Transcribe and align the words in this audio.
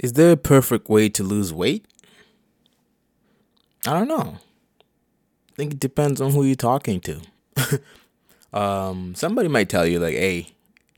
Is 0.00 0.12
there 0.12 0.32
a 0.32 0.36
perfect 0.36 0.88
way 0.88 1.08
to 1.08 1.24
lose 1.24 1.52
weight? 1.52 1.84
I 3.86 3.92
don't 3.92 4.08
know. 4.08 4.38
I 4.38 5.54
think 5.56 5.72
it 5.72 5.80
depends 5.80 6.20
on 6.20 6.32
who 6.32 6.44
you're 6.44 6.54
talking 6.54 7.00
to. 7.00 7.20
um, 8.52 9.14
somebody 9.16 9.48
might 9.48 9.68
tell 9.68 9.86
you 9.86 9.98
like, 9.98 10.14
"Hey, 10.14 10.52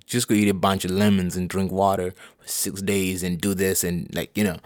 just 0.04 0.28
go 0.28 0.34
eat 0.34 0.48
a 0.48 0.54
bunch 0.54 0.84
of 0.84 0.90
lemons 0.90 1.34
and 1.34 1.48
drink 1.48 1.72
water 1.72 2.12
for 2.38 2.48
six 2.48 2.82
days 2.82 3.22
and 3.22 3.40
do 3.40 3.54
this 3.54 3.84
and 3.84 4.14
like 4.14 4.36
you 4.36 4.44
know, 4.44 4.58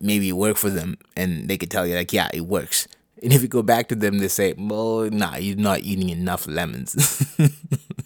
maybe 0.00 0.28
it 0.28 0.32
work 0.32 0.56
for 0.56 0.70
them." 0.70 0.96
And 1.16 1.48
they 1.48 1.56
could 1.56 1.70
tell 1.70 1.86
you 1.86 1.94
like, 1.94 2.12
"Yeah, 2.12 2.28
it 2.34 2.42
works." 2.42 2.88
And 3.22 3.32
if 3.32 3.42
you 3.42 3.48
go 3.48 3.62
back 3.62 3.88
to 3.88 3.94
them, 3.94 4.18
they 4.18 4.28
say, 4.28 4.54
"Well, 4.58 5.10
nah, 5.10 5.36
you're 5.36 5.56
not 5.56 5.80
eating 5.80 6.08
enough 6.08 6.48
lemons." 6.48 6.96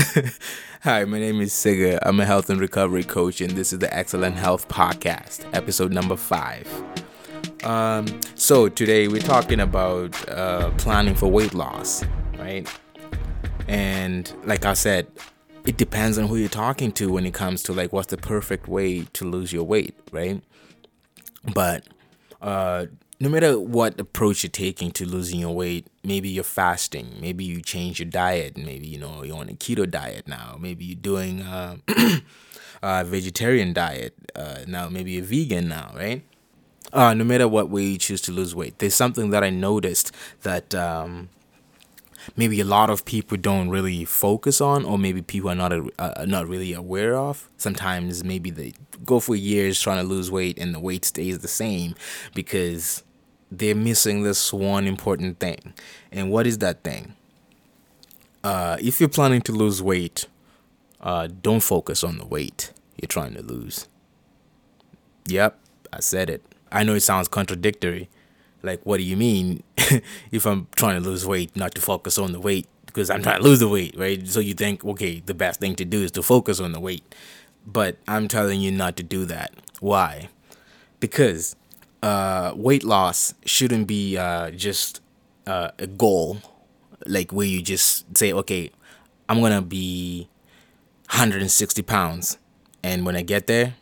Hi, 0.82 1.04
my 1.04 1.18
name 1.18 1.40
is 1.40 1.52
Siga. 1.52 1.98
I'm 2.02 2.20
a 2.20 2.24
health 2.24 2.48
and 2.48 2.58
recovery 2.58 3.02
coach, 3.04 3.40
and 3.40 3.50
this 3.50 3.72
is 3.72 3.80
the 3.80 3.94
Excellent 3.94 4.36
Health 4.36 4.66
Podcast, 4.68 5.44
episode 5.52 5.92
number 5.92 6.16
five. 6.16 6.66
Um, 7.64 8.06
so 8.34 8.68
today 8.68 9.08
we're 9.08 9.20
talking 9.20 9.60
about 9.60 10.28
uh, 10.28 10.70
planning 10.78 11.14
for 11.14 11.30
weight 11.30 11.52
loss, 11.52 12.02
right? 12.38 12.66
And 13.68 14.32
like 14.44 14.64
I 14.64 14.72
said, 14.72 15.06
it 15.66 15.76
depends 15.76 16.16
on 16.16 16.28
who 16.28 16.36
you're 16.36 16.48
talking 16.48 16.92
to 16.92 17.12
when 17.12 17.26
it 17.26 17.34
comes 17.34 17.62
to 17.64 17.72
like 17.72 17.92
what's 17.92 18.08
the 18.08 18.16
perfect 18.16 18.68
way 18.68 19.02
to 19.12 19.24
lose 19.26 19.52
your 19.52 19.64
weight, 19.64 19.94
right? 20.12 20.42
But 21.52 21.84
uh, 22.40 22.86
no 23.20 23.28
matter 23.28 23.60
what 23.60 24.00
approach 24.00 24.42
you're 24.42 24.50
taking 24.50 24.90
to 24.92 25.04
losing 25.04 25.38
your 25.38 25.54
weight, 25.54 25.86
maybe 26.02 26.30
you're 26.30 26.42
fasting, 26.42 27.14
maybe 27.20 27.44
you 27.44 27.60
change 27.60 28.00
your 28.00 28.08
diet, 28.08 28.56
maybe 28.56 28.86
you 28.86 28.98
know 28.98 29.22
you're 29.22 29.36
on 29.36 29.50
a 29.50 29.52
keto 29.52 29.88
diet 29.88 30.26
now, 30.26 30.56
maybe 30.58 30.86
you're 30.86 30.96
doing 30.96 31.42
uh, 31.42 31.76
a 32.82 33.04
vegetarian 33.04 33.74
diet 33.74 34.14
uh, 34.34 34.60
now, 34.66 34.88
maybe 34.88 35.12
you're 35.12 35.24
vegan 35.24 35.68
now, 35.68 35.92
right? 35.94 36.24
Uh, 36.94 37.12
no 37.12 37.22
matter 37.22 37.46
what 37.46 37.68
way 37.68 37.82
you 37.82 37.98
choose 37.98 38.22
to 38.22 38.32
lose 38.32 38.54
weight, 38.54 38.78
there's 38.78 38.94
something 38.94 39.28
that 39.30 39.44
I 39.44 39.50
noticed 39.50 40.12
that 40.40 40.74
um, 40.74 41.28
maybe 42.36 42.58
a 42.58 42.64
lot 42.64 42.88
of 42.88 43.04
people 43.04 43.36
don't 43.36 43.68
really 43.68 44.06
focus 44.06 44.62
on, 44.62 44.86
or 44.86 44.96
maybe 44.98 45.20
people 45.20 45.50
are 45.50 45.54
not 45.54 45.72
uh, 45.72 46.24
not 46.26 46.48
really 46.48 46.72
aware 46.72 47.16
of. 47.16 47.48
Sometimes 47.58 48.24
maybe 48.24 48.50
they 48.50 48.72
go 49.04 49.20
for 49.20 49.36
years 49.36 49.78
trying 49.80 50.02
to 50.02 50.08
lose 50.08 50.30
weight 50.30 50.58
and 50.58 50.74
the 50.74 50.80
weight 50.80 51.04
stays 51.04 51.38
the 51.38 51.48
same 51.48 51.94
because 52.34 53.04
they're 53.50 53.74
missing 53.74 54.22
this 54.22 54.52
one 54.52 54.86
important 54.86 55.38
thing. 55.40 55.74
And 56.12 56.30
what 56.30 56.46
is 56.46 56.58
that 56.58 56.82
thing? 56.82 57.14
Uh, 58.42 58.76
if 58.80 59.00
you're 59.00 59.08
planning 59.08 59.42
to 59.42 59.52
lose 59.52 59.82
weight, 59.82 60.26
uh, 61.00 61.28
don't 61.42 61.60
focus 61.60 62.04
on 62.04 62.18
the 62.18 62.26
weight 62.26 62.72
you're 62.96 63.08
trying 63.08 63.34
to 63.34 63.42
lose. 63.42 63.88
Yep, 65.26 65.58
I 65.92 66.00
said 66.00 66.30
it. 66.30 66.42
I 66.72 66.84
know 66.84 66.94
it 66.94 67.00
sounds 67.00 67.28
contradictory. 67.28 68.08
Like, 68.62 68.80
what 68.84 68.98
do 68.98 69.02
you 69.02 69.16
mean 69.16 69.62
if 70.30 70.46
I'm 70.46 70.68
trying 70.76 71.02
to 71.02 71.08
lose 71.08 71.26
weight, 71.26 71.56
not 71.56 71.74
to 71.74 71.80
focus 71.80 72.18
on 72.18 72.32
the 72.32 72.40
weight? 72.40 72.66
Because 72.86 73.10
I'm 73.10 73.22
trying 73.22 73.38
to 73.38 73.44
lose 73.44 73.60
the 73.60 73.68
weight, 73.68 73.94
right? 73.96 74.26
So 74.26 74.40
you 74.40 74.54
think, 74.54 74.84
okay, 74.84 75.20
the 75.24 75.34
best 75.34 75.60
thing 75.60 75.74
to 75.76 75.84
do 75.84 76.02
is 76.02 76.10
to 76.12 76.22
focus 76.22 76.60
on 76.60 76.72
the 76.72 76.80
weight. 76.80 77.14
But 77.66 77.96
I'm 78.08 78.28
telling 78.28 78.60
you 78.60 78.70
not 78.70 78.96
to 78.96 79.02
do 79.02 79.24
that. 79.26 79.52
Why? 79.80 80.28
Because 80.98 81.56
uh, 82.02 82.52
weight 82.54 82.84
loss 82.84 83.34
shouldn't 83.44 83.86
be 83.86 84.16
uh, 84.16 84.50
just 84.50 85.00
uh, 85.46 85.70
a 85.78 85.86
goal, 85.86 86.38
like 87.06 87.32
where 87.32 87.46
you 87.46 87.62
just 87.62 88.16
say, 88.16 88.32
okay, 88.32 88.70
I'm 89.28 89.40
gonna 89.40 89.62
be 89.62 90.28
160 91.10 91.82
pounds, 91.82 92.38
and 92.82 93.04
when 93.04 93.16
I 93.16 93.22
get 93.22 93.46
there, 93.46 93.74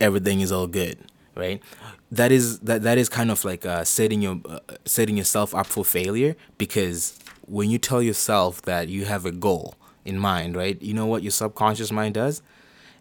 everything 0.00 0.40
is 0.40 0.52
all 0.52 0.66
good, 0.66 0.98
right? 1.34 1.62
That 2.10 2.30
is 2.30 2.60
that 2.60 2.82
that 2.82 2.98
is 2.98 3.08
kind 3.08 3.30
of 3.30 3.44
like 3.44 3.66
uh, 3.66 3.84
setting 3.84 4.22
your 4.22 4.40
uh, 4.48 4.60
setting 4.84 5.16
yourself 5.16 5.54
up 5.54 5.66
for 5.66 5.84
failure 5.84 6.36
because 6.58 7.18
when 7.46 7.70
you 7.70 7.78
tell 7.78 8.02
yourself 8.02 8.62
that 8.62 8.88
you 8.88 9.04
have 9.04 9.26
a 9.26 9.32
goal 9.32 9.74
in 10.04 10.18
mind, 10.18 10.56
right? 10.56 10.80
You 10.80 10.94
know 10.94 11.06
what 11.06 11.22
your 11.22 11.32
subconscious 11.32 11.90
mind 11.90 12.14
does? 12.14 12.42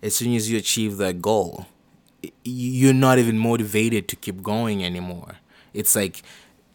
As 0.02 0.16
soon 0.16 0.36
as 0.36 0.50
you 0.50 0.58
achieve 0.58 0.98
that 0.98 1.22
goal, 1.22 1.68
you're 2.44 2.94
not 2.94 3.20
even 3.20 3.38
motivated 3.38 4.08
to 4.10 4.16
keep 4.16 4.42
going 4.42 4.84
anymore. 4.84 5.36
It's 5.74 5.96
like 5.96 6.22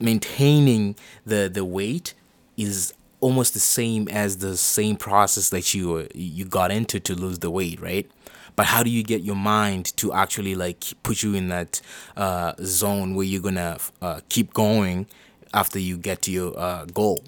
maintaining 0.01 0.97
the 1.25 1.51
the 1.53 1.65
weight 1.65 2.15
is 2.57 2.95
almost 3.21 3.55
the 3.55 3.61
same 3.61 4.09
as 4.09 4.39
the 4.39 4.57
same 4.57 4.97
process 4.97 5.51
that 5.51 5.75
you 5.75 6.09
you 6.15 6.45
got 6.45 6.71
into 6.71 7.01
to 7.01 7.15
lose 7.15 7.39
the 7.41 7.51
weight, 7.51 7.81
right? 7.81 8.11
But 8.57 8.67
how 8.67 8.83
do 8.83 8.91
you 8.91 9.05
get 9.05 9.23
your 9.23 9.37
mind 9.37 9.97
to 9.99 10.13
actually 10.13 10.55
like 10.55 10.85
put 11.03 11.23
you 11.23 11.35
in 11.35 11.49
that 11.49 11.81
uh, 12.17 12.55
zone 12.63 13.15
where 13.15 13.25
you're 13.25 13.43
gonna 13.43 13.79
uh, 14.03 14.21
keep 14.29 14.53
going 14.53 15.07
after 15.55 15.79
you 15.79 15.97
get 15.97 16.23
to 16.23 16.33
your 16.33 16.59
uh, 16.59 16.85
goal? 16.87 17.23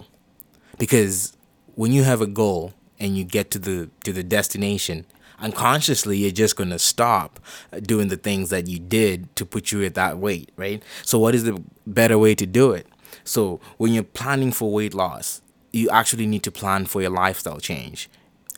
Because 0.79 1.37
when 1.77 1.93
you 1.93 2.03
have 2.03 2.21
a 2.21 2.27
goal 2.27 2.75
and 2.99 3.17
you 3.17 3.25
get 3.25 3.51
to 3.53 3.59
the 3.59 3.89
to 4.05 4.13
the 4.13 4.25
destination, 4.25 5.07
unconsciously 5.41 6.19
you're 6.19 6.31
just 6.31 6.57
going 6.57 6.71
to 6.71 6.79
stop 6.79 7.41
doing 7.83 8.09
the 8.09 8.17
things 8.17 8.51
that 8.51 8.67
you 8.67 8.79
did 8.79 9.35
to 9.37 9.45
put 9.45 9.73
you 9.73 9.83
at 9.85 9.95
that 9.95 10.19
weight, 10.19 10.51
right? 10.57 10.83
So 11.03 11.19
what 11.19 11.35
is 11.35 11.45
the 11.45 11.63
better 11.87 12.19
way 12.19 12.35
to 12.35 12.47
do 12.47 12.73
it? 12.73 12.87
So 13.25 13.61
when 13.77 13.93
you're 13.93 14.03
planning 14.03 14.53
for 14.53 14.71
weight 14.71 14.95
loss, 14.95 15.43
you 15.73 15.89
actually 15.91 16.27
need 16.27 16.43
to 16.45 16.51
plan 16.51 16.87
for 16.87 17.01
your 17.01 17.11
lifestyle 17.11 17.61
change. 17.61 18.09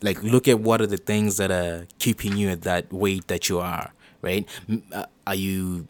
Like 0.02 0.22
look 0.22 0.48
at 0.48 0.60
what 0.60 0.80
are 0.80 0.86
the 0.86 0.96
things 0.96 1.36
that 1.36 1.50
are 1.50 1.86
keeping 1.98 2.36
you 2.36 2.48
at 2.48 2.62
that 2.62 2.92
weight 2.92 3.28
that 3.28 3.48
you 3.48 3.60
are, 3.60 3.92
right? 4.20 4.48
Uh, 4.92 5.06
are 5.26 5.34
you 5.34 5.86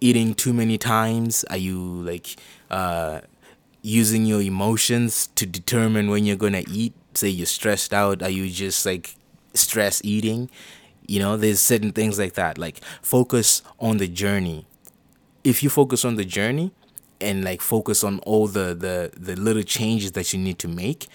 eating 0.00 0.34
too 0.34 0.52
many 0.52 0.78
times? 0.78 1.44
Are 1.44 1.56
you 1.56 1.78
like 2.02 2.36
uh 2.70 3.20
using 3.80 4.26
your 4.26 4.42
emotions 4.42 5.28
to 5.36 5.46
determine 5.46 6.10
when 6.10 6.26
you're 6.26 6.36
going 6.36 6.52
to 6.52 6.68
eat? 6.70 6.92
Say 7.14 7.28
you're 7.30 7.46
stressed 7.46 7.94
out, 7.94 8.22
are 8.22 8.28
you 8.28 8.50
just 8.50 8.84
like 8.84 9.14
stress 9.54 10.00
eating. 10.04 10.50
You 11.06 11.20
know, 11.20 11.36
there's 11.36 11.60
certain 11.60 11.92
things 11.92 12.18
like 12.18 12.34
that. 12.34 12.58
Like 12.58 12.80
focus 13.02 13.62
on 13.78 13.98
the 13.98 14.08
journey. 14.08 14.66
If 15.44 15.62
you 15.62 15.70
focus 15.70 16.04
on 16.04 16.16
the 16.16 16.24
journey 16.24 16.72
and 17.20 17.44
like 17.44 17.60
focus 17.60 18.04
on 18.04 18.18
all 18.20 18.46
the 18.46 18.74
the 18.74 19.10
the 19.16 19.36
little 19.36 19.62
changes 19.62 20.12
that 20.12 20.32
you 20.32 20.38
need 20.38 20.58
to 20.60 20.68
make, 20.68 21.06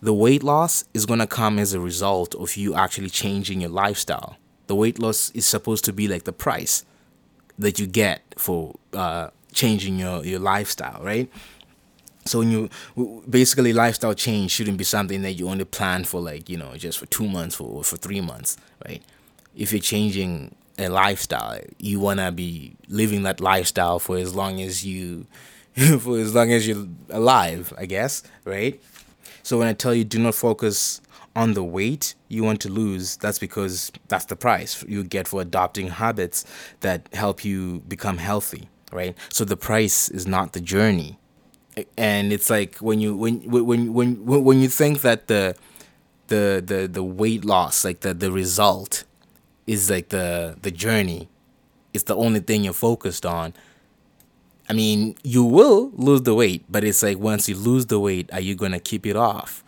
the 0.00 0.12
weight 0.12 0.42
loss 0.42 0.84
is 0.92 1.06
going 1.06 1.20
to 1.20 1.26
come 1.26 1.58
as 1.58 1.72
a 1.72 1.80
result 1.80 2.34
of 2.34 2.56
you 2.56 2.74
actually 2.74 3.10
changing 3.10 3.60
your 3.60 3.70
lifestyle. 3.70 4.36
The 4.66 4.74
weight 4.74 4.98
loss 4.98 5.30
is 5.30 5.46
supposed 5.46 5.84
to 5.84 5.92
be 5.92 6.08
like 6.08 6.24
the 6.24 6.32
price 6.32 6.84
that 7.58 7.78
you 7.78 7.86
get 7.86 8.22
for 8.36 8.74
uh, 8.92 9.28
changing 9.52 9.98
your, 9.98 10.24
your 10.24 10.40
lifestyle, 10.40 11.00
right? 11.02 11.30
So 12.24 12.38
when 12.38 12.50
you 12.50 12.70
basically 13.28 13.72
lifestyle 13.72 14.14
change 14.14 14.50
shouldn't 14.50 14.78
be 14.78 14.84
something 14.84 15.22
that 15.22 15.32
you 15.32 15.48
only 15.48 15.64
plan 15.64 16.04
for 16.04 16.20
like 16.20 16.48
you 16.48 16.56
know 16.56 16.76
just 16.76 16.98
for 16.98 17.06
two 17.06 17.28
months 17.28 17.60
or 17.60 17.82
for 17.84 17.96
three 17.96 18.20
months 18.20 18.56
right? 18.86 19.02
If 19.56 19.72
you're 19.72 19.80
changing 19.80 20.54
a 20.78 20.88
lifestyle 20.88 21.60
you 21.78 22.00
want 22.00 22.20
to 22.20 22.32
be 22.32 22.76
living 22.88 23.22
that 23.24 23.40
lifestyle 23.40 23.98
for 23.98 24.16
as 24.16 24.34
long 24.34 24.60
as 24.60 24.84
you 24.84 25.26
for 26.00 26.18
as 26.18 26.34
long 26.34 26.52
as 26.52 26.66
you're 26.66 26.86
alive 27.10 27.72
i 27.78 27.86
guess 27.86 28.22
right? 28.44 28.80
So 29.42 29.58
when 29.58 29.68
i 29.68 29.72
tell 29.72 29.94
you 29.94 30.04
do 30.04 30.18
not 30.18 30.34
focus 30.34 31.00
on 31.34 31.54
the 31.54 31.64
weight 31.64 32.14
you 32.28 32.44
want 32.44 32.60
to 32.60 32.68
lose 32.68 33.16
that's 33.16 33.38
because 33.38 33.90
that's 34.08 34.26
the 34.26 34.36
price 34.36 34.84
you 34.86 35.02
get 35.02 35.26
for 35.26 35.40
adopting 35.40 35.88
habits 35.88 36.44
that 36.80 37.08
help 37.14 37.44
you 37.44 37.80
become 37.88 38.18
healthy 38.18 38.68
right? 38.92 39.16
So 39.30 39.44
the 39.44 39.56
price 39.56 40.08
is 40.10 40.26
not 40.26 40.52
the 40.52 40.60
journey 40.60 41.18
and 41.96 42.32
it's 42.32 42.50
like 42.50 42.76
when 42.78 43.00
you 43.00 43.16
when 43.16 43.40
when 43.50 43.92
when 43.92 44.24
when 44.24 44.60
you 44.60 44.68
think 44.68 45.00
that 45.02 45.26
the 45.28 45.54
the 46.28 46.62
the 46.64 46.88
the 46.88 47.02
weight 47.02 47.44
loss 47.44 47.84
like 47.84 48.00
the 48.00 48.14
the 48.14 48.30
result 48.30 49.04
is 49.66 49.90
like 49.90 50.08
the 50.10 50.56
the 50.62 50.70
journey 50.70 51.28
it's 51.92 52.04
the 52.04 52.16
only 52.16 52.40
thing 52.40 52.64
you're 52.64 52.72
focused 52.72 53.24
on 53.24 53.52
i 54.68 54.72
mean 54.72 55.14
you 55.22 55.44
will 55.44 55.90
lose 55.94 56.22
the 56.22 56.34
weight 56.34 56.64
but 56.68 56.84
it's 56.84 57.02
like 57.02 57.18
once 57.18 57.48
you 57.48 57.56
lose 57.56 57.86
the 57.86 57.98
weight 57.98 58.28
are 58.32 58.40
you 58.40 58.54
going 58.54 58.72
to 58.72 58.80
keep 58.80 59.06
it 59.06 59.16
off? 59.16 59.64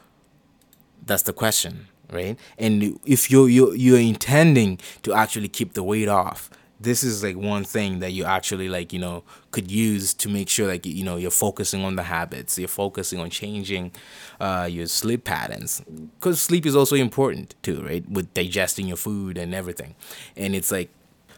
That's 1.06 1.23
the 1.23 1.32
question 1.32 1.88
right? 2.11 2.38
And 2.58 2.99
if 3.05 3.31
you 3.31 3.46
you 3.46 3.73
you're 3.73 3.99
intending 3.99 4.79
to 5.02 5.12
actually 5.12 5.49
keep 5.49 5.75
the 5.75 5.82
weight 5.82 6.08
off 6.08 6.50
this 6.84 7.02
is 7.02 7.22
like 7.22 7.36
one 7.36 7.64
thing 7.64 7.98
that 7.98 8.12
you 8.12 8.25
actually 8.25 8.69
like 8.69 8.92
you 8.92 8.98
know 8.98 9.25
could 9.50 9.70
use 9.70 10.14
to 10.14 10.28
make 10.28 10.48
sure 10.48 10.69
like 10.69 10.86
you 10.86 11.04
know 11.04 11.16
you're 11.16 11.31
focusing 11.31 11.84
on 11.84 11.96
the 11.96 12.04
habits 12.04 12.58
you're 12.58 12.69
focusing 12.69 13.19
on 13.20 13.31
changing 13.31 13.90
uh, 14.40 14.69
your 14.70 14.86
sleep 14.86 15.25
patterns. 15.25 15.82
Because 16.19 16.40
sleep 16.40 16.66
is 16.66 16.76
also 16.76 16.96
important 16.96 17.54
too 17.62 17.82
right? 17.82 18.08
With 18.08 18.32
digesting 18.34 18.86
your 18.86 18.96
food 18.96 19.38
and 19.38 19.54
everything. 19.54 19.94
And 20.36 20.54
it's 20.54 20.70
like 20.70 20.90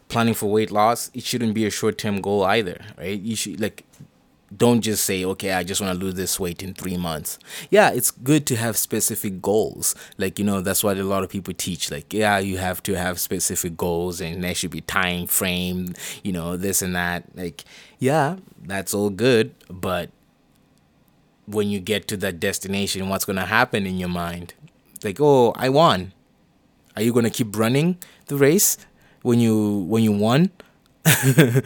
planning 0.08 0.34
for 0.34 0.50
weight 0.50 0.70
loss 0.70 1.10
it 1.14 1.24
shouldn't 1.24 1.54
be 1.54 1.66
a 1.66 1.70
short-term 1.70 2.20
goal 2.20 2.44
either 2.44 2.80
right? 2.98 3.20
You 3.20 3.36
should 3.36 3.60
like 3.60 3.84
don't 4.56 4.80
just 4.80 5.04
say 5.04 5.24
okay 5.24 5.52
i 5.52 5.62
just 5.62 5.80
want 5.80 5.98
to 5.98 6.04
lose 6.04 6.14
this 6.14 6.38
weight 6.40 6.62
in 6.62 6.74
three 6.74 6.96
months. 6.96 7.38
Yeah 7.70 7.90
it's 7.90 8.10
good 8.10 8.46
to 8.46 8.56
have 8.56 8.76
specific 8.76 9.42
goals. 9.42 9.94
Like 10.18 10.38
you 10.38 10.44
know 10.44 10.60
that's 10.60 10.82
what 10.84 10.98
a 10.98 11.04
lot 11.04 11.24
of 11.24 11.30
people 11.30 11.54
teach. 11.54 11.90
Like 11.90 12.12
yeah 12.12 12.38
you 12.38 12.58
have 12.58 12.82
to 12.84 12.94
have 12.94 13.18
specific 13.20 13.76
goals 13.76 14.20
and 14.20 14.42
there 14.42 14.54
should 14.54 14.70
be 14.70 14.80
time 14.80 15.26
frame 15.26 15.94
you 16.22 16.32
know 16.32 16.56
this 16.56 16.82
and 16.82 16.94
that. 16.94 17.24
Like 17.34 17.64
yeah 17.98 18.36
that's 18.62 18.94
all 18.94 19.10
good 19.10 19.54
but 19.70 20.10
when 21.46 21.68
you 21.68 21.78
get 21.78 22.08
to 22.08 22.16
that 22.18 22.40
destination 22.40 23.08
what's 23.08 23.24
going 23.24 23.36
to 23.36 23.46
happen 23.46 23.86
in 23.86 23.98
your 23.98 24.08
mind? 24.08 24.54
Like 25.02 25.20
oh 25.20 25.52
i 25.56 25.68
won. 25.68 26.12
Are 26.96 27.02
you 27.02 27.12
going 27.12 27.24
to 27.24 27.30
keep 27.30 27.56
running 27.56 27.98
the 28.26 28.36
race 28.36 28.78
when 29.22 29.38
you 29.40 29.84
when 29.88 30.02
you 30.02 30.12
won? 30.12 30.50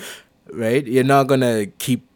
Right? 0.52 0.84
You're 0.84 1.04
not 1.04 1.28
going 1.28 1.42
to 1.42 1.70
keep 1.78 2.09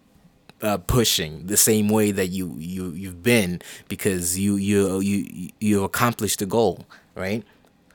uh, 0.65 0.79
pushing 0.79 1.47
the 1.47 1.57
same 1.57 1.89
way 1.91 2.11
that 2.11 2.29
you 2.29 2.57
you 2.59 2.91
you've 2.93 3.23
been 3.23 3.61
because 3.89 4.39
you 4.39 4.57
you 4.57 5.01
you 5.01 5.51
you 5.61 5.85
accomplished 5.85 6.39
the 6.39 6.47
goal, 6.47 6.87
right? 7.15 7.45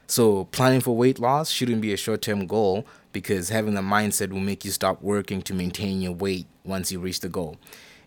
So 0.05 0.45
planning 0.45 0.81
for 0.81 0.95
weight 0.95 1.19
loss 1.19 1.49
shouldn't 1.49 1.81
be 1.81 1.93
a 1.93 1.97
short-term 1.97 2.47
goal 2.47 2.85
because 3.11 3.49
having 3.49 3.73
the 3.73 3.81
mindset 3.81 4.31
will 4.31 4.39
make 4.39 4.63
you 4.65 4.71
stop 4.71 5.01
working 5.01 5.41
to 5.43 5.53
maintain 5.53 6.01
your 6.01 6.13
weight 6.13 6.45
once 6.63 6.91
you 6.91 6.99
reach 6.99 7.19
the 7.19 7.29
goal. 7.29 7.57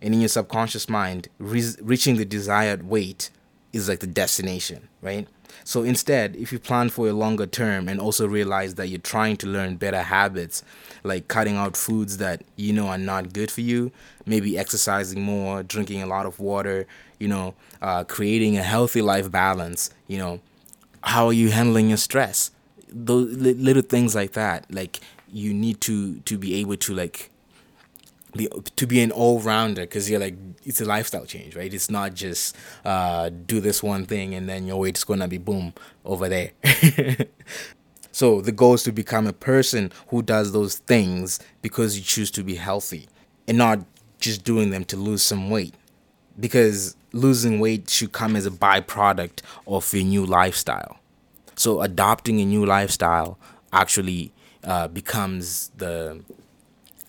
And 0.00 0.14
in 0.14 0.20
your 0.20 0.28
subconscious 0.28 0.88
mind, 0.88 1.28
re- 1.38 1.74
reaching 1.80 2.16
the 2.16 2.24
desired 2.24 2.88
weight 2.88 3.30
is 3.72 3.88
like 3.88 4.00
the 4.00 4.06
destination, 4.08 4.88
right? 5.00 5.28
So 5.64 5.82
instead, 5.82 6.36
if 6.36 6.52
you 6.52 6.58
plan 6.58 6.90
for 6.90 7.08
a 7.08 7.12
longer 7.12 7.46
term 7.46 7.88
and 7.88 8.00
also 8.00 8.26
realize 8.26 8.74
that 8.76 8.88
you're 8.88 9.00
trying 9.00 9.36
to 9.38 9.46
learn 9.46 9.76
better 9.76 10.02
habits, 10.02 10.62
like 11.04 11.28
cutting 11.28 11.56
out 11.56 11.76
foods 11.76 12.18
that 12.18 12.42
you 12.56 12.72
know 12.72 12.88
are 12.88 12.98
not 12.98 13.32
good 13.32 13.50
for 13.50 13.60
you, 13.60 13.92
maybe 14.26 14.58
exercising 14.58 15.22
more, 15.22 15.62
drinking 15.62 16.02
a 16.02 16.06
lot 16.06 16.26
of 16.26 16.38
water, 16.40 16.86
you 17.18 17.28
know, 17.28 17.54
uh, 17.80 18.04
creating 18.04 18.56
a 18.56 18.62
healthy 18.62 19.02
life 19.02 19.30
balance, 19.30 19.90
you 20.06 20.18
know, 20.18 20.40
how 21.04 21.26
are 21.26 21.32
you 21.32 21.50
handling 21.50 21.88
your 21.88 21.98
stress? 21.98 22.50
Those 22.88 23.36
little 23.36 23.82
things 23.82 24.14
like 24.14 24.32
that, 24.32 24.66
like 24.70 25.00
you 25.32 25.54
need 25.54 25.80
to 25.82 26.20
to 26.20 26.38
be 26.38 26.54
able 26.56 26.76
to 26.76 26.94
like 26.94 27.31
be 28.32 28.48
to 28.76 28.86
be 28.86 29.00
an 29.00 29.10
all 29.10 29.40
rounder 29.40 29.82
because 29.82 30.10
you're 30.10 30.20
like 30.20 30.36
it's 30.64 30.80
a 30.80 30.84
lifestyle 30.84 31.26
change, 31.26 31.56
right? 31.56 31.72
It's 31.72 31.90
not 31.90 32.14
just 32.14 32.56
uh, 32.84 33.30
do 33.30 33.60
this 33.60 33.82
one 33.82 34.06
thing 34.06 34.34
and 34.34 34.48
then 34.48 34.66
your 34.66 34.78
weight's 34.78 35.04
gonna 35.04 35.28
be 35.28 35.38
boom 35.38 35.74
over 36.04 36.28
there. 36.28 36.52
so 38.12 38.40
the 38.40 38.52
goal 38.52 38.74
is 38.74 38.82
to 38.84 38.92
become 38.92 39.26
a 39.26 39.32
person 39.32 39.92
who 40.08 40.22
does 40.22 40.52
those 40.52 40.76
things 40.78 41.40
because 41.62 41.96
you 41.96 42.02
choose 42.02 42.30
to 42.32 42.42
be 42.42 42.56
healthy 42.56 43.08
and 43.46 43.58
not 43.58 43.80
just 44.20 44.44
doing 44.44 44.70
them 44.70 44.84
to 44.86 44.96
lose 44.96 45.22
some 45.22 45.50
weight. 45.50 45.74
Because 46.38 46.96
losing 47.12 47.60
weight 47.60 47.90
should 47.90 48.12
come 48.12 48.36
as 48.36 48.46
a 48.46 48.50
byproduct 48.50 49.40
of 49.66 49.92
your 49.92 50.04
new 50.04 50.24
lifestyle. 50.24 50.98
So 51.56 51.82
adopting 51.82 52.40
a 52.40 52.44
new 52.44 52.64
lifestyle 52.64 53.38
actually 53.72 54.32
uh, 54.64 54.88
becomes 54.88 55.70
the 55.76 56.22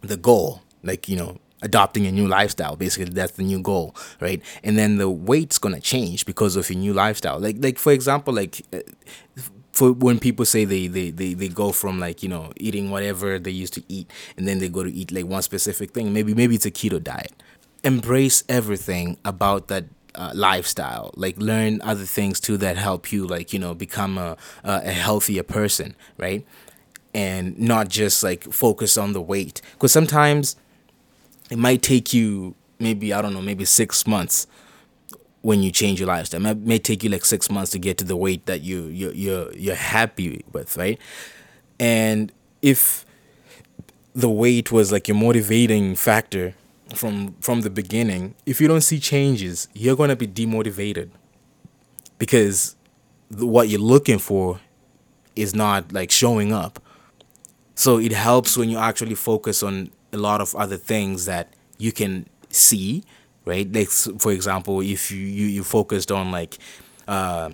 the 0.01 0.17
goal 0.17 0.61
like 0.83 1.07
you 1.09 1.15
know 1.15 1.37
adopting 1.61 2.05
a 2.05 2.11
new 2.11 2.27
lifestyle 2.27 2.75
basically 2.75 3.05
that's 3.13 3.33
the 3.33 3.43
new 3.43 3.61
goal 3.61 3.95
right? 4.19 4.41
And 4.63 4.77
then 4.77 4.97
the 4.97 5.09
weight's 5.09 5.57
gonna 5.57 5.79
change 5.79 6.25
because 6.25 6.55
of 6.55 6.69
your 6.69 6.79
new 6.79 6.93
lifestyle. 6.93 7.39
Like 7.39 7.57
like 7.59 7.79
for 7.79 7.91
example 7.93 8.33
like 8.33 8.61
uh, 8.73 8.79
for 9.71 9.91
when 9.91 10.19
people 10.19 10.45
say 10.45 10.65
they, 10.65 10.87
they 10.87 11.09
they 11.09 11.33
they 11.33 11.47
go 11.47 11.71
from 11.71 11.99
like 11.99 12.21
you 12.21 12.29
know 12.29 12.51
eating 12.57 12.91
whatever 12.91 13.39
they 13.39 13.51
used 13.51 13.73
to 13.73 13.83
eat 13.89 14.11
and 14.37 14.47
then 14.47 14.59
they 14.59 14.69
go 14.69 14.83
to 14.83 14.91
eat 14.91 15.11
like 15.11 15.25
one 15.25 15.41
specific 15.41 15.91
thing 15.91 16.13
maybe 16.13 16.33
maybe 16.33 16.55
it's 16.55 16.65
a 16.65 16.71
keto 16.71 17.01
diet. 17.03 17.31
Embrace 17.83 18.43
everything 18.47 19.17
about 19.25 19.67
that 19.67 19.85
uh, 20.15 20.31
lifestyle. 20.33 21.11
Like 21.15 21.37
learn 21.37 21.81
other 21.81 22.05
things 22.05 22.39
too 22.39 22.57
that 22.57 22.77
help 22.77 23.11
you 23.11 23.25
like 23.25 23.51
you 23.53 23.59
know 23.59 23.73
become 23.73 24.17
a, 24.17 24.37
a 24.63 24.91
healthier 24.91 25.43
person 25.43 25.95
right? 26.17 26.45
And 27.15 27.57
not 27.59 27.89
just 27.89 28.23
like 28.23 28.43
focus 28.51 28.97
on 28.97 29.13
the 29.13 29.21
weight. 29.21 29.61
Because 29.73 29.91
sometimes 29.91 30.55
it 31.49 31.57
might 31.57 31.81
take 31.81 32.13
you 32.13 32.55
maybe 32.79 33.13
I 33.13 33.21
don't 33.21 33.33
know 33.33 33.41
maybe 33.41 33.65
six 33.65 34.05
months 34.07 34.47
when 35.41 35.61
you 35.61 35.71
change 35.71 35.99
your 35.99 36.07
lifestyle. 36.07 36.45
It 36.45 36.57
may 36.59 36.79
take 36.79 37.03
you 37.03 37.09
like 37.09 37.25
six 37.25 37.51
months 37.51 37.71
to 37.71 37.79
get 37.79 37.97
to 37.99 38.05
the 38.05 38.15
weight 38.15 38.45
that 38.45 38.61
you 38.61 38.85
you 38.85 39.11
you're 39.11 39.51
you're 39.53 39.75
happy 39.75 40.43
with, 40.51 40.77
right? 40.77 40.99
And 41.79 42.31
if 42.61 43.05
the 44.13 44.29
weight 44.29 44.71
was 44.71 44.91
like 44.91 45.07
your 45.07 45.17
motivating 45.17 45.95
factor 45.95 46.55
from 46.95 47.35
from 47.41 47.61
the 47.61 47.69
beginning, 47.69 48.35
if 48.45 48.61
you 48.61 48.67
don't 48.67 48.81
see 48.81 48.99
changes, 48.99 49.67
you're 49.73 49.95
gonna 49.95 50.15
be 50.15 50.27
demotivated 50.27 51.09
because 52.17 52.75
what 53.37 53.67
you're 53.67 53.81
looking 53.81 54.19
for 54.19 54.59
is 55.35 55.53
not 55.53 55.91
like 55.91 56.11
showing 56.11 56.53
up. 56.53 56.79
So 57.75 57.97
it 57.97 58.11
helps 58.11 58.55
when 58.55 58.69
you 58.69 58.77
actually 58.77 59.15
focus 59.15 59.63
on 59.63 59.89
a 60.13 60.17
lot 60.17 60.41
of 60.41 60.55
other 60.55 60.77
things 60.77 61.25
that 61.25 61.53
you 61.77 61.91
can 61.91 62.27
see, 62.49 63.03
right? 63.45 63.71
Like 63.71 63.89
for 63.89 64.31
example, 64.31 64.81
if 64.81 65.11
you 65.11 65.19
you, 65.19 65.47
you 65.47 65.63
focused 65.63 66.11
on 66.11 66.31
like 66.31 66.57
uh, 67.07 67.51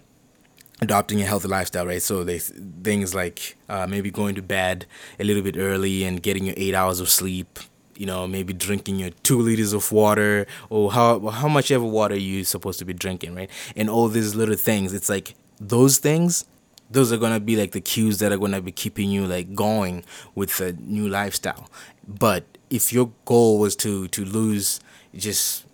adopting 0.81 1.21
a 1.21 1.25
healthy 1.25 1.47
lifestyle, 1.47 1.85
right? 1.85 2.01
So 2.01 2.23
there's 2.23 2.51
things 2.83 3.15
like 3.15 3.57
uh, 3.67 3.87
maybe 3.87 4.11
going 4.11 4.35
to 4.35 4.41
bed 4.41 4.85
a 5.19 5.23
little 5.23 5.41
bit 5.43 5.57
early 5.57 6.03
and 6.03 6.21
getting 6.21 6.45
your 6.45 6.55
eight 6.57 6.75
hours 6.75 6.99
of 6.99 7.09
sleep. 7.09 7.59
You 7.95 8.05
know, 8.05 8.27
maybe 8.27 8.53
drinking 8.53 8.95
your 8.99 9.09
two 9.23 9.41
liters 9.41 9.73
of 9.73 9.91
water 9.91 10.47
or 10.69 10.93
how 10.93 11.19
how 11.29 11.49
much 11.49 11.69
ever 11.69 11.83
water 11.83 12.15
you're 12.15 12.45
supposed 12.45 12.79
to 12.79 12.85
be 12.85 12.93
drinking, 12.93 13.35
right? 13.35 13.49
And 13.75 13.89
all 13.89 14.07
these 14.07 14.35
little 14.35 14.55
things. 14.55 14.93
It's 14.93 15.09
like 15.09 15.35
those 15.59 15.97
things 15.97 16.45
those 16.89 17.11
are 17.11 17.17
gonna 17.17 17.39
be 17.39 17.55
like 17.55 17.71
the 17.71 17.81
cues 17.81 18.19
that 18.19 18.31
are 18.31 18.37
gonna 18.37 18.61
be 18.61 18.71
keeping 18.71 19.11
you 19.11 19.25
like 19.25 19.53
going 19.53 20.03
with 20.35 20.59
a 20.59 20.73
new 20.73 21.07
lifestyle. 21.07 21.69
But 22.07 22.45
if 22.69 22.91
your 22.91 23.11
goal 23.25 23.59
was 23.59 23.75
to 23.77 24.07
to 24.09 24.25
lose 24.25 24.79
just 25.15 25.65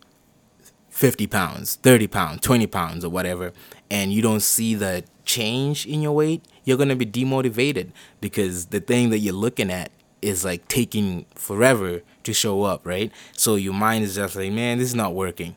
50 0.90 1.28
pounds, 1.28 1.76
30 1.76 2.08
pounds, 2.08 2.42
20 2.42 2.68
pounds, 2.68 3.04
or 3.06 3.10
whatever, 3.10 3.52
and 3.92 4.14
you 4.14 4.22
don't 4.22 4.42
see 4.42 4.76
the 4.76 5.04
change 5.26 5.86
in 5.86 6.02
your 6.02 6.14
weight, 6.14 6.44
you're 6.64 6.78
gonna 6.78 6.96
be 6.96 7.06
demotivated 7.06 7.92
because 8.22 8.68
the 8.68 8.80
thing 8.80 9.10
that 9.10 9.20
you're 9.20 9.34
looking 9.34 9.72
at 9.72 9.92
is 10.22 10.44
like 10.44 10.68
taking 10.68 11.26
forever 11.36 12.02
to 12.24 12.34
show 12.34 12.64
up, 12.64 12.86
right? 12.86 13.12
So 13.34 13.56
your 13.56 13.74
mind 13.74 14.04
is 14.04 14.16
just 14.16 14.36
like, 14.36 14.52
man, 14.52 14.80
this 14.80 14.90
is 14.90 14.96
not 14.96 15.14
working, 15.14 15.56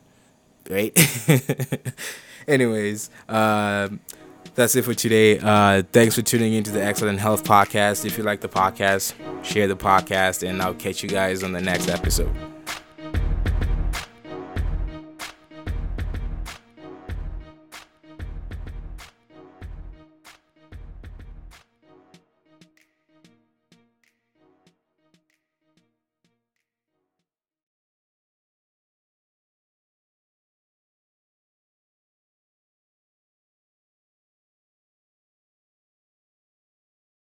right? 0.69 0.93
Anyways, 2.47 3.09
uh, 3.27 3.89
that's 4.59 4.75
it 4.75 4.83
for 4.83 4.93
today. 4.93 5.39
Uh, 5.39 5.83
thanks 5.93 6.15
for 6.15 6.21
tuning 6.21 6.53
into 6.53 6.69
the 6.69 6.83
Excellent 6.83 7.19
Health 7.19 7.45
Podcast. 7.45 8.05
If 8.05 8.17
you 8.17 8.25
like 8.25 8.41
the 8.41 8.49
podcast, 8.49 9.13
share 9.43 9.67
the 9.67 9.75
podcast, 9.75 10.47
and 10.47 10.61
I'll 10.61 10.73
catch 10.73 11.01
you 11.01 11.07
guys 11.07 11.43
on 11.43 11.53
the 11.53 11.61
next 11.61 11.87
episode. 11.87 12.29